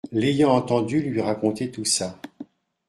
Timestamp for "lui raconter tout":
0.99-1.85